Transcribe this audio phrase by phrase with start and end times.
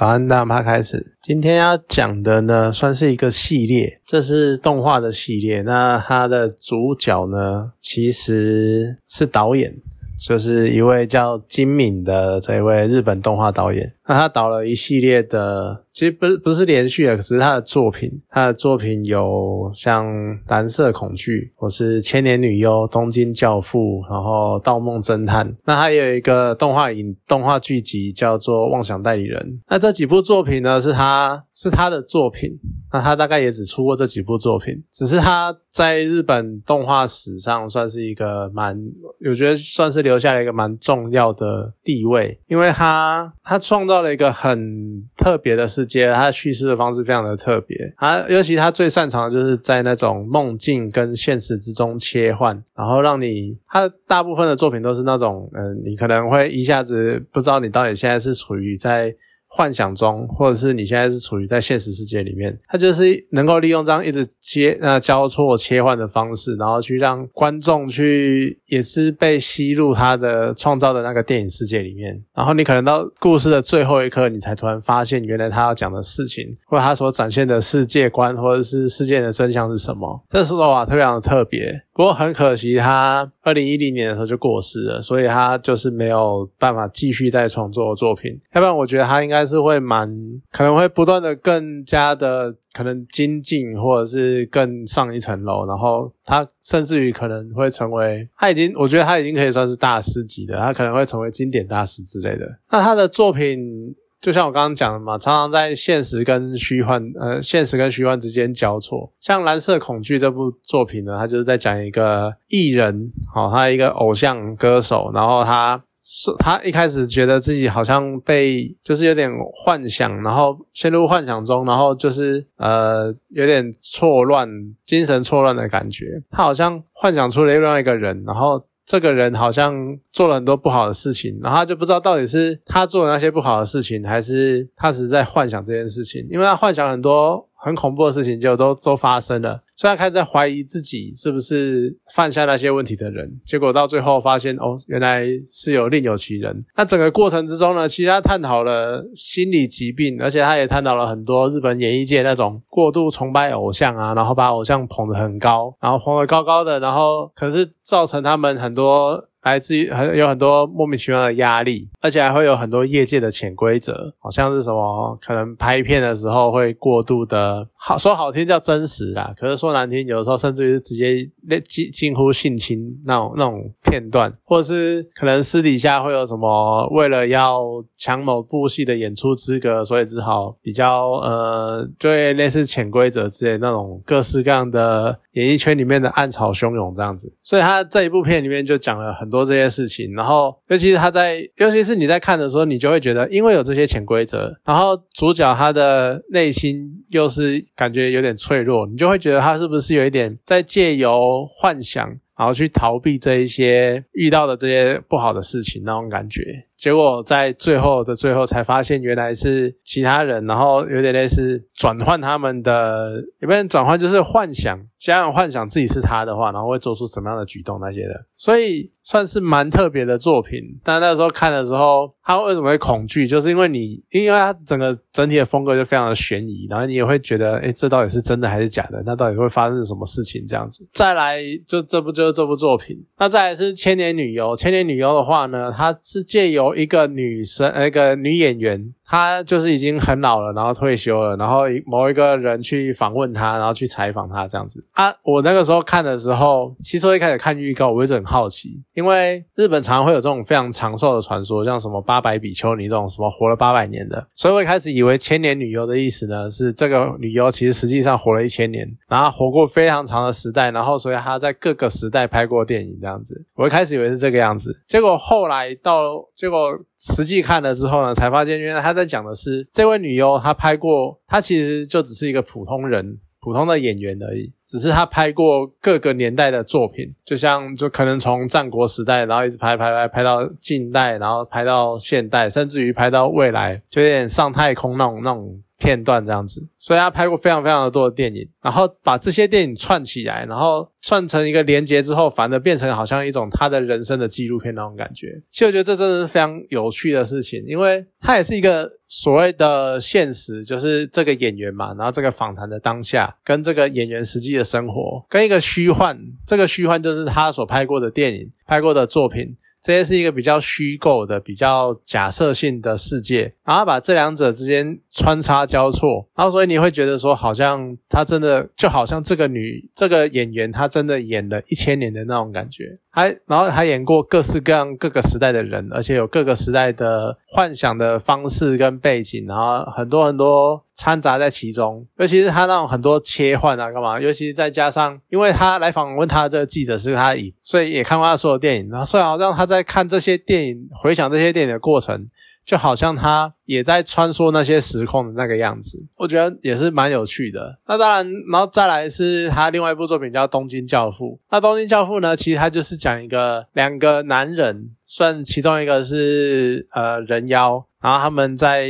[0.00, 1.14] 早安，大趴开始。
[1.20, 5.60] 今天要讲的呢，算是一个系列，这是动画的系列。
[5.60, 9.76] 那它的主角呢，其实是导演，
[10.18, 13.92] 就是一位叫金敏的这一位日本动画导演。
[14.06, 15.84] 那他导了一系列的。
[16.00, 18.10] 其实不是不是连续的，只是他的作品。
[18.30, 20.06] 他的作品有像
[20.48, 25.46] 《蓝色恐惧》我是《千年女优》《东京教父》，然后《盗梦侦探》。
[25.66, 29.38] 那还有一个动画影动画剧集叫做《妄想代理人》。
[29.68, 32.58] 那这几部作品呢，是他是他的作品。
[32.94, 38.76] 那他大概也只出过这几部作品，只是他在日本动画史上算是一个蛮，
[39.24, 59.14] 我觉得算是留下了一个蛮重要的地位，因为他他创造了一个很特别的世界，他叙事的方式非常的特别，他尤其他最擅长的就是在那种梦境跟现实之中切换，然后让你他大部分的作品都是那种，嗯，你可能会一下子不知道你到底现在是处于在。
[59.52, 80.24] 幻想中，或者是你现在是处于在现实世界里面，它就是能够利用这样一直切呃交错切换的方式，然后去让观众去也是被吸入他的创造的那个电影世界里面，然后你可能到故事的最后一刻，你才突然发现原来他要讲的事情，或者他所展现的世界观，或者是事件的真相是什么。
[80.28, 81.82] 这时候啊，特别的特别。
[81.92, 88.38] 不过很可惜，他二零一零年的时候就过世了，所以他就是没有办法继续再创作作品。
[88.52, 90.08] 要不然，我觉得他应该是会蛮
[90.52, 95.66] 可能会不断的更加的可能精进，或者是更上一层楼。
[95.66, 102.46] 然后他甚至于可能会成为他已经，我觉得他已经可以算是大师级的，他可能会成为经典大师之类的。
[102.70, 103.96] 那他的作品。
[104.20, 109.10] 就像我刚刚讲的嘛，常常在现实跟虚幻，呃，现实跟虚幻之间交错。
[109.18, 119.30] 像《蓝色恐惧》这部作品呢，它就是在讲一个艺人，好，他一个偶像歌手，然后他是他一开始觉得自己好像被就是有点
[119.64, 124.46] 幻想，然后陷入幻想中，然后就是呃有点错乱，
[124.84, 126.22] 精神错乱的感觉。
[126.30, 128.62] 他好像幻想出了另外一个人，然后。
[128.90, 137.48] 这个人好像做了很多不好的事情，然后他就不知道到底是他做了那些不好的事情，还是他只是在幻想这件事情，因为他幻想很多。
[137.62, 143.40] 很恐怖的事情就都都发生了，所以他开始在怀疑自己是不是犯下那些问题的人。
[143.44, 146.64] 结果到最后发现，哦，原来是有另有其人。
[146.76, 159.26] 那整个过程之中呢，其实他探讨了心理疾病，而且他也探讨了很多日本演艺界那种过度崇拜偶像啊，然后把偶像捧得很高，然后捧得高高的，然后可是造成他们很多。
[159.42, 171.26] 来自于很有很多莫名其妙的压力，而且还会有很多业界的潜规则，好像是什么可能拍片的时候会过度的，好说好听叫真实啦，可是说难听，有的时候甚至于是直接
[171.64, 177.64] 近近乎性侵那种那种片段，或者是可能私底下会有什么为了要
[177.96, 189.29] 抢某部戏的演出资格，所以只好比较呃，就类似潜规则之类那种各式各样的演艺圈里面的暗潮汹涌这样子，所以他这一部片里面就讲了很。
[189.30, 206.42] 多这些事情，然后尤其是他在，尤其是你在看的时候，你就会觉得，因为有这些潜规则，然后主角他的内心又是感觉有点脆弱，你就会觉得他是不是有一点在借由幻想，然后去逃避这一些遇到的这些不好的事情那种感觉。
[206.76, 220.60] 结果在最后的最后才发现，原来是其他人，然后有点类似转换他们的，有没有转换就是幻想，想想幻想自己是他的话，然后会做出什么样的举动那些的，所以算是蛮特别的作品。
[220.84, 223.26] 但那时候看的时候，他为什么会恐惧？
[223.26, 229.02] 就是因为你，因为他整个整体的风格就非常的悬疑，然后你也会觉得，哎，这到底是真的还是假的？
[229.06, 230.46] 那到底会发生什么事情？
[230.46, 230.86] 这样子。
[230.92, 233.02] 再来，就这部就是这部作品。
[233.16, 234.48] 那再来是《千年女优》。
[234.56, 238.92] 《千年女优》的话呢，它是借由一个女生，那个女演员。
[239.10, 245.12] 他就是已经很老了，然后退休了，然后某一个人去访问他，然后去采访他这样子啊。
[245.24, 263.44] 我那个时候看的时候，其实我一开始看预告，我一直很好奇，因为日本常常会有这种非常长寿的传说，像什么八百比丘尼这种什么活了八百年的，所以我一开始以为千年女优的意思呢是这个女优其实实际上活了一千年，然后活过非常长的时代，然后所以她在各个时代拍过电影这样子。
[263.56, 269.00] 我一开始以为是这个样子，结果后来到结果实际看了之后呢，才发现原来他在。
[269.00, 274.52] 在讲的是这位女优，她拍过，她其实就只是一个普通人、普通的演员而已。
[274.66, 285.62] 只是她拍过各个年代的作品，就像就可能从战国时代，然后一直拍拍拍拍到近代，然后拍到现代，甚至于拍到未来，就有点上太空那种那种。
[285.80, 295.42] 片段这样子，所以他拍过非常非常的多的电影，然后把这些电影串起来，然后串成一个连接之后，反而变成好像一种他的人生的纪录片那种感觉。
[295.50, 309.56] 其实我觉得这真的是非常有趣的事情，因为它也是一个所谓的现实，就是这个演员嘛，然后这个访谈的当下，跟这个演员实际的生活，跟一个虚幻，这个虚幻就是他所拍过的电影、拍过的作品。
[309.82, 322.98] 这些是一个比较虚构的、比较假设性的世界，然后把这两者之间穿插交错，然后所以你会觉得说，好像他真的就好像这个女这个演员，她真的演了一千年的那种感觉。
[323.12, 332.06] 还然后还演过各式各样各个时代的人，而且有各个时代的幻想的方式跟背景，然后很多很多掺杂在其中。
[332.18, 334.20] 尤其是他那种很多切换啊，干嘛？
[334.20, 338.90] 尤其是再加上，因为他来访问他的记者是他姨，所以也看过他所有电影。
[338.90, 342.28] 然后所以好像他在看这些电影，回想这些电影的过程。
[342.62, 347.80] 就好像他也在穿梭那些时空的那个样子，我觉得也是蛮有趣的。
[347.88, 351.24] 那当然，然后再来是他另外一部作品叫《东京教父》。
[351.50, 357.84] 那《东京教父》呢，其实他就是讲一个两个男人，算其中一个是呃人妖。
[358.00, 358.88] 然后他们在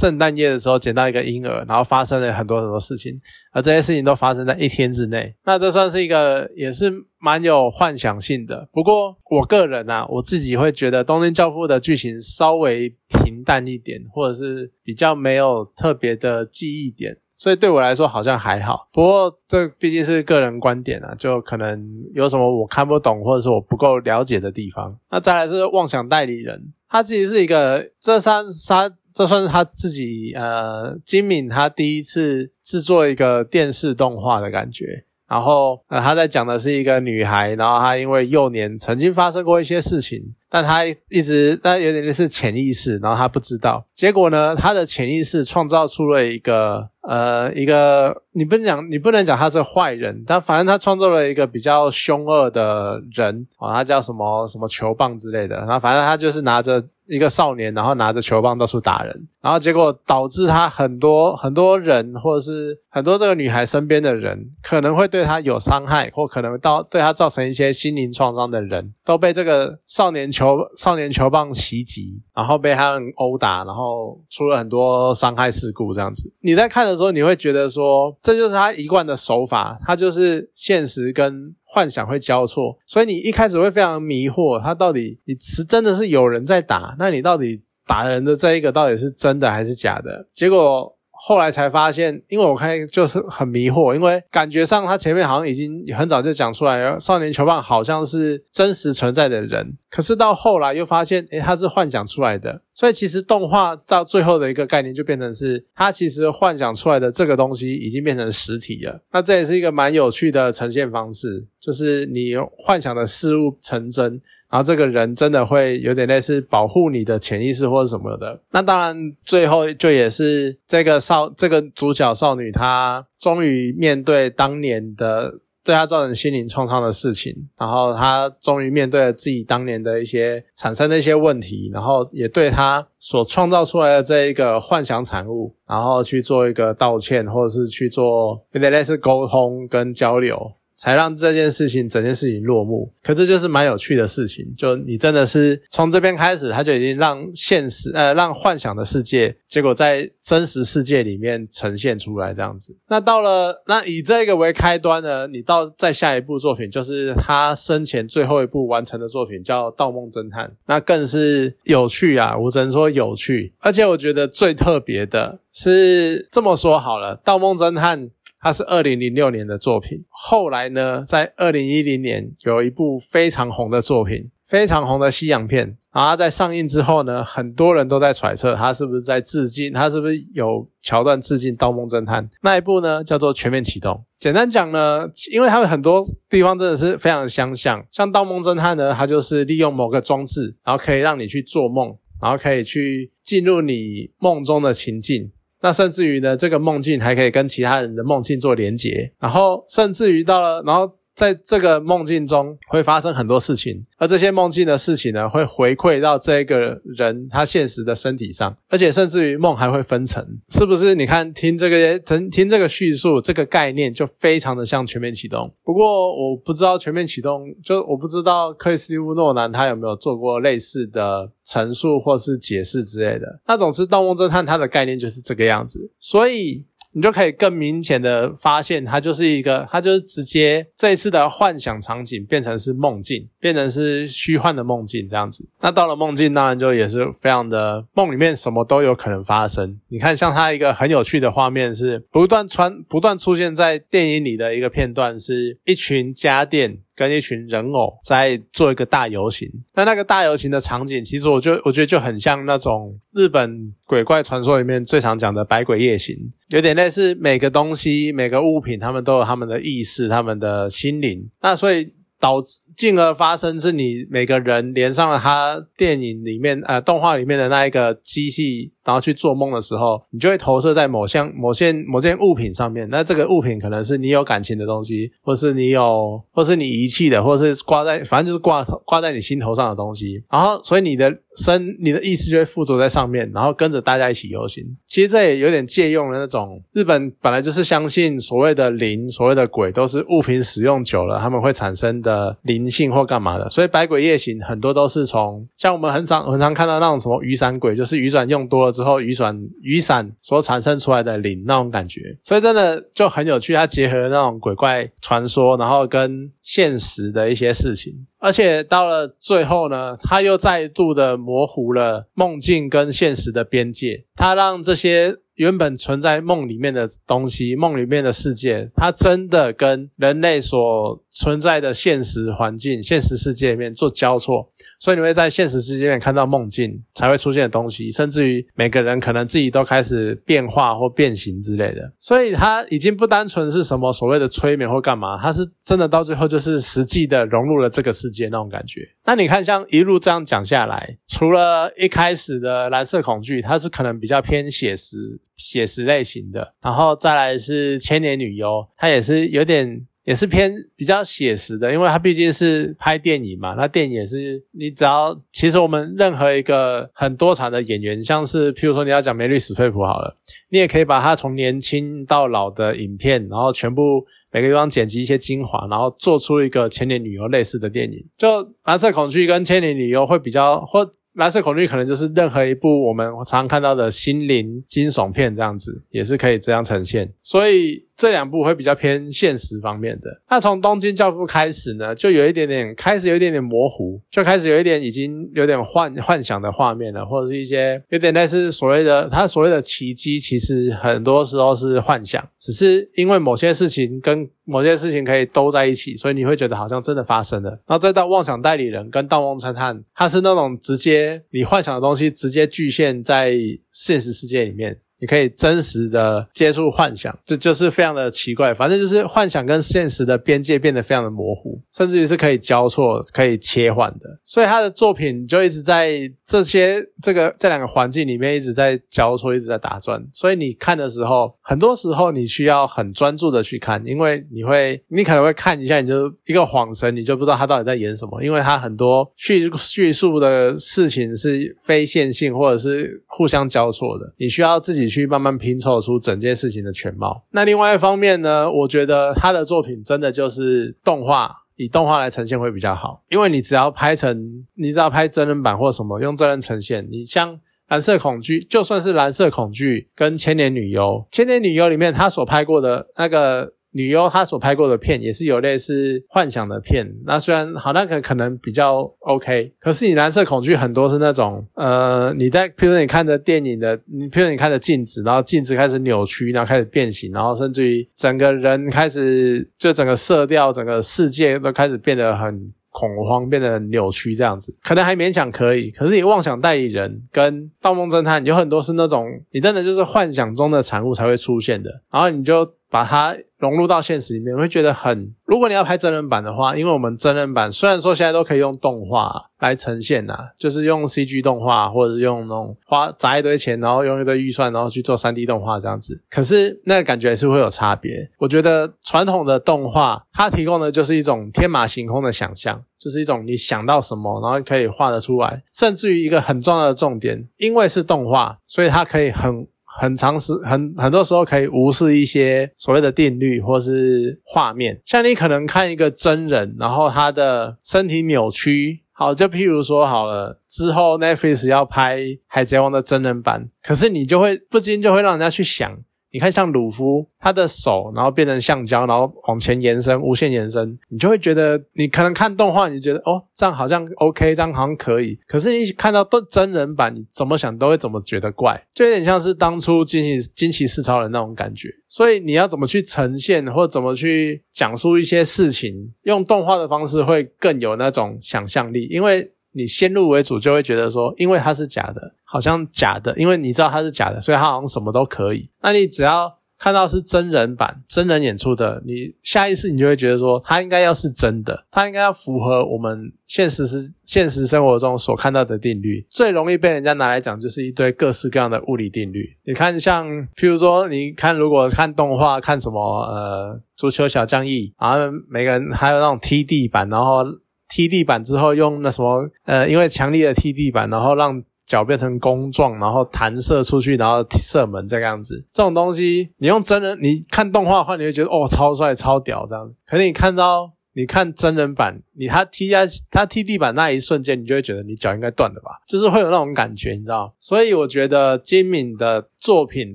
[0.00, 3.20] 圣诞夜的时候捡到一个婴儿，然后发生了很多很多事情，
[3.52, 5.34] 而这些事情都发生在一天之内。
[5.44, 8.68] 那这算是一个也是蛮有幻想性的。
[8.72, 18.88] 不过我个人啊，我自己会觉得《东京教父》的剧情稍微平淡一点，或者是比较没有特别的记忆点，所以对我来说好像还好。
[18.92, 21.80] 不过这毕竟是个人观点啊，就可能
[22.12, 24.98] 有什么我看不懂，或者是我不够了解的地方。
[25.12, 26.72] 那再来是妄想代理人。
[26.88, 35.04] 他自己是一个，这算他这算是他自己呃，金敏他第一次制作一个电视动画的感觉。
[35.28, 43.84] 然后呃，他在讲的是一个女孩，然后她因为幼年曾经发生过一些事情，但他一直但有点类似潜意识，然后他不知道。
[43.94, 56.84] 结果呢，他的潜意识创造出了一个呃一个，你不能讲你不能讲他是坏人，但反正他创造了一个比较凶恶的人啊，他叫什么什么球棒之类的，然后反正他就是拿着。
[57.10, 76.32] 一个少年，然后拿着球棒到处打人，然后结果导致他很多很多人，或者是很多这个女孩身边的人，可能会对他有伤害，或可能到对他造成一些心灵创伤的人，都被这个少年球少年球棒袭击，然后被他们殴打，然后出了很多伤害事故这样子。
[76.42, 81.54] 你在看的时候，你会觉得说，这就是他一贯的手法，他就是现实跟。
[81.70, 90.26] 幻想会交错，所以你一开始会非常迷惑，他到底你是真的是有人在打，那你到底打人的这一个到底是真的还是假的？
[90.32, 90.97] 结果。
[91.20, 109.00] 后来才发现，因为我看就是很迷惑，因为感觉上他前面好像已经很早就讲出来了，少年球棒好像是真实存在的人，可是到后来又发现，诶，他是幻想出来的，所以其实动画到最后的一个概念就变成是，他其实幻想出来的这个东西已经变成实体了。
[109.12, 114.20] 那这也是一个蛮有趣的呈现方式，就是你幻想的事物成真。
[114.50, 118.40] 然后这个人真的会有点类似保护你的潜意识或者什么的。
[118.50, 140.52] 那当然，最后就也是这个少这个主角少女，她终于面对当年的对她造成心灵创伤的事情，然后她终于面对了自己当年的一些产生的一些问题，然后也对她所创造出来的这一个幻想产物，然后去做一个道歉，或者是去做有点类似沟通跟交流。
[140.78, 144.46] 才让这件事情整件事情落幕，可这就是蛮有趣的事情。
[144.56, 152.76] 就你真的是从这边开始，他就已经让现实呃让幻想的世界，结果在真实世界里面呈现出来这样子。
[152.86, 162.38] 那到了那以这个为开端呢，你到再下一部作品，就是他生前最后一部完成的作品，叫《盗梦侦探》，那更是有趣啊！
[162.38, 168.06] 我只能说有趣，而且我觉得最特别的是这么说好了，《盗梦侦探》。
[168.40, 175.76] 它是二零零六年的作品，后来呢，在二零一零年有一部非常红的作品，非常红的西洋片。
[175.92, 183.02] 然后在上映之后呢，很多人都在揣测他是不是在致敬，他是不是有桥段致敬《盗梦侦探》那一部呢？
[183.02, 183.94] 叫做《全面启动》。
[184.20, 195.32] 简单讲呢，因为它有很多地方真的是非常相像，像《盗梦侦探》呢，它就是利用某个装置，然后可以让你去做梦，然后可以去进入你梦中的情境。
[195.60, 210.94] 那甚至于呢，这个梦境还可以跟其他人的梦境做连接，然后甚至于到了，然后在这个梦境中会发生很多事情，而这些梦境的事情呢，会回馈到这个人他现实的身体上，而且甚至于梦还会分层，是不是？
[210.94, 215.52] 你看听这个听听这个叙述，这个概念就非常的像全面启动。
[215.64, 223.40] 不过我不知道全面启动，就我不知道克里斯蒂夫诺兰他有没有做过类似的陈述或是解释之类的。
[223.48, 226.64] 那总之，《盗梦侦探》它的概念就是这个样子，所以。
[226.98, 235.48] 你就可以更明显的发现，它就是一个，它就是直接这一次的幻想场景变成是梦境，变成是虚幻的梦境这样子。
[235.60, 239.78] 那到了梦境，当然就也是非常的梦里面什么都有可能发生。
[239.90, 246.78] 你看，像它一个很有趣的画面是不断穿不断出现在电影里的一个片段，是一群家电。
[246.98, 256.16] 跟一群人偶在做一个大游行，那那个大游行的场景，其实我就我觉得就很像那种日本鬼怪传说里面最常讲的百鬼夜行，
[256.48, 268.72] 有点类似每个东西、每个物品，他们都有他们的意识、他们的心灵，那所以导致进而发生是你每个人连上了他电影里面呃动画里面的那一个机器。
[268.88, 272.88] 然后去做梦的时候，你就会投射在某项、某件、某件物品上面。
[272.88, 280.24] 那这个物品可能是你有感情的东西，或是你有，或是你遗弃的，或是挂在，反正就是挂挂在你心头上的东西。
[280.30, 284.64] 然后，所以你的身、你的意识就会附着在上面，然后跟着大家一起游行。
[284.86, 293.48] 其实这也有点借用了那种日本本来就是相信所谓的灵、所谓的鬼都是物品使用久了他们会产生的灵性或干嘛的。
[293.48, 298.72] 所以百鬼夜行很多都是从像我们很常很常看到那种什么雨伞鬼，就是雨伞用多了。
[298.72, 303.54] 之后雨伞雨伞所产生出来的灵那种感觉，所以真的就很有趣。
[303.54, 315.16] 它结合那种鬼怪传说，然后跟现实的一些事情，而且到了最后呢，它又再度的模糊了梦境跟现实的边界，它让这些。
[315.38, 331.92] 原本存在梦里面的东西，梦里面的世界，它真的跟人类所存在的现实环境、现实世界里面做交错，所以你会在现实世界里面看到梦境才会出现的东西，甚至于每个人可能自己都开始变化或变形之类的。
[331.98, 338.80] 所以它已经不单纯是什么所谓的催眠或干嘛，它是真的到最后就是实际的融入了这个世界那种感觉。
[339.04, 345.20] 那你看，像一路这样讲下来，除了一开始的蓝色恐惧，它是可能比较偏写实。
[345.38, 353.54] 写实类型的，然后再来是千年女优，它也是有点，也是偏比较写实的，因为它毕竟是拍电影嘛。
[353.56, 360.16] 那电影也是，你只要其实我们任何一个很多产的演员，像是譬如说你要讲梅丽史佩普好了，
[360.50, 368.04] 你也可以把他从年轻到老的影片，然后全部每个地方剪辑一些精华，然后做出一个千年女优类似的电影。
[368.16, 370.90] 就蓝色恐惧跟千年女优会比较或。
[371.18, 377.87] 蓝色恐惧可能就是任何一部我们常常看到的心灵惊悚片这样子，也是可以这样呈现，所以。
[377.98, 380.08] 这两部会比较偏现实方面的。
[380.30, 397.50] 那从《东京教父》开始呢，就有一点点开始有一点点模糊，就开始有一点已经有点幻幻想的画面了，或者是一些有点类似所谓的他所谓的奇迹，其实很多时候是幻想，只是因为某些事情跟某些事情可以兜在一起，所以你会觉得好像真的发生了。
[397.66, 403.34] 然后再到妄想代理人跟盗梦侦探，它是那种直接你幻想的东西直接具现在
[403.72, 404.78] 现实世界里面。
[405.00, 408.52] 你可以真实的接触幻想，就就是非常的奇怪。
[408.52, 414.18] 反正就是幻想跟现实的边界变得非常的模糊，甚至于是可以交错、可以切换的。
[414.24, 420.04] 所以他的作品就一直在这些这个这两个环境里面一直在交错、一直在打转。
[420.12, 434.87] 所以你看的时候，很多时候你需要很专注的去看，因为你会你可能会看一下，你就一个恍神，你就不知道他到底在演什么，因为他很多叙叙述的事情是非线性或者是互相交错的，你需要自己。
[434.88, 437.24] 去慢慢拼凑出整件事情的全貌。
[437.30, 443.02] 那另外一方面呢，我觉得他的作品真的就是动画，以动画来呈现会比较好。
[443.10, 446.88] 因为你只要拍成，你只要拍真人版或什么，用真人呈现。
[446.90, 453.52] 你像蓝色恐惧，就算是蓝色恐惧跟千年女优，千年女优里面他所拍过的那个。
[453.72, 472.52] 女优她所拍过的片也是有类似幻想的片，那虽然好，那可可能比较 OK，可是你蓝色恐惧很多是那种，呃，你在，譬如你看着电影的，你譬如你看着镜子，然后镜子开始扭曲，然后开始变形，然后甚至于整个人开始，就整个色调，整个世界都开始变得很。
[472.70, 475.68] 恐慌变得扭曲，这样子可能还勉强可以。
[475.70, 485.14] 可是你妄想代理人跟《盗梦侦探》有很多是那种你真的就是幻想中的产物才会出现的，然后你就把它融入到现实里面，会觉得很。
[485.24, 496.02] 如果你要拍真人版的话，因为我们真人版虽然说现在都可以用动画来呈现呐，就是用 CG 动画，或者是用那种花砸一堆钱，然后用一堆预算，然后去做 3D 动画这样子。
[496.10, 498.10] 可是那个感觉还是会有差别。
[498.18, 505.42] 我觉得传统的动画它提供的就是一种天马行空的想象，就是一种你想到什么，然后可以画得出来。
[505.52, 509.46] 甚至于一个很重要的重点，因为是动画，所以它可以很。
[509.78, 525.78] 很长时很很多时候可以无视一些所谓的定律或是画面，像你可能看一个真人，然后他的身体扭曲，好，就譬如说好了，之后 Netflix 要拍海贼王的真人版，可是你就会不禁就会让人家去想。
[526.10, 535.18] 你看，像鲁夫，他的手然后变成橡胶，然后往前延伸，无限延伸，你就会觉得，你可能看动画，你觉得哦，这样好像 OK，这样好像可以。
[535.26, 541.68] 可是你看到都真人版，你怎么想都会怎么觉得怪，就有点像是当初惊奇惊奇四超人那种感觉。
[541.88, 549.32] 所以你要怎么去呈现，或怎么去讲述一些事情，用动画的方式会更有那种想象力，因为。
[549.58, 555.50] 你先入为主就会觉得说，因为它是假的，好像假的，因为你知道它是假的，所以它好像什么都可以。
[555.60, 566.06] 那你只要看到是真人版、真人演出的，你下意识你就会觉得说，它应该要是真的，它应该要符合我们现实是现实生活中所看到的定律。
[566.10, 569.36] 最容易被人家拿来讲，就是一堆各式各样的物理定律。
[569.44, 574.98] 你看，像譬如说，你看如果看动画，看什么呃足球小将翼，然后
[575.28, 577.24] 每个人还有那种踢地板，然后。
[577.68, 585.46] 踢地板之后用那什么呃，因为强力的踢地板，然后让脚变成弓状，然后弹射出去，然后射门这个样子。
[585.52, 589.74] 这种东西你用真人你看动画的话，你会觉得哦超帅超屌这样子。
[589.86, 597.32] 可是你看到你看真人版，你他踢下他踢地板那一瞬间，你就会觉得你脚应该断了吧，就是会有那种感觉，你知道？
[597.38, 599.94] 所以我觉得金敏的作品，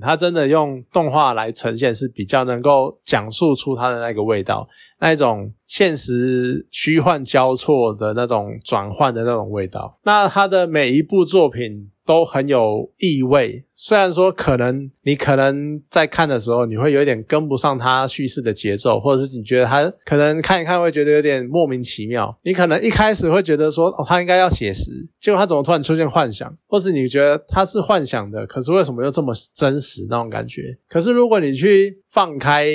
[0.00, 4.66] 他真的用动画来呈现是比较能够讲述出他的那个味道。
[4.98, 13.64] 那一种现实虚幻交错的那种转换的那种味道，那他的每一部作品都很有意味。
[13.74, 22.38] 虽然说可能你可能在看的时候，你会有点跟不上他叙事的节奏，或者是你觉得他可能看一看会觉得有点莫名其妙。
[22.42, 30.78] 你可能一开始会觉得说，哦，他应该要写实，结果他怎么突然出现幻想，或是你觉得他是幻想的，可是为什么又这么真实那种感觉？
[30.88, 32.68] 可是如果你去放开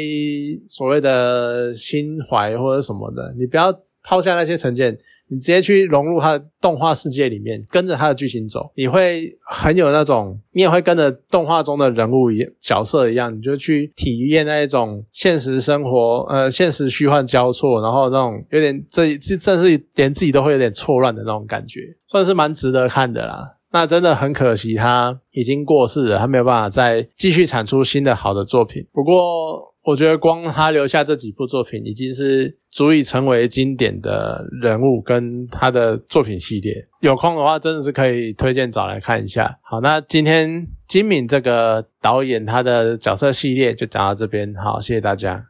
[0.68, 4.98] 所谓的心怀或者什么的，你不要抛下那些成见。
[5.30, 23.56] 你直接去融入他的动画世界里面，跟着他的剧情走，你会很有那种，你也会跟着动画中的人物一角色一样，你就去体验那一种现实生活，呃，现实虚幻交错，然后那种有点这这这是连自己都会有点错乱的那种感觉，算是蛮值得看的啦。
[23.72, 28.86] 那真的很可惜，他已经过世了，他没有办法再继续产出新的好的作品。
[28.92, 29.69] 不过。
[29.84, 36.88] 我觉得光他留下这几部作品，已经是足以成为经典的人物跟他的作品系列。
[37.00, 39.60] 有空的话，真的是可以推荐找来看一下。
[39.64, 44.54] 好，那今天金敏这个导演他的角色系列就讲到这边。
[44.56, 45.48] 好，谢谢大家。